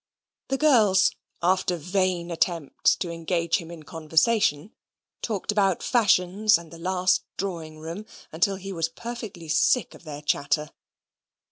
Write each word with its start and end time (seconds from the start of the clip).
The 0.47 0.57
girls, 0.57 1.11
after 1.43 1.77
vain 1.77 2.31
attempts 2.31 2.95
to 2.95 3.11
engage 3.11 3.57
him 3.57 3.69
in 3.69 3.83
conversation, 3.83 4.71
talked 5.21 5.51
about 5.51 5.83
fashions 5.83 6.57
and 6.57 6.71
the 6.71 6.79
last 6.79 7.23
drawing 7.37 7.77
room 7.77 8.07
until 8.31 8.55
he 8.55 8.73
was 8.73 8.89
perfectly 8.89 9.47
sick 9.47 9.93
of 9.93 10.03
their 10.03 10.23
chatter. 10.23 10.71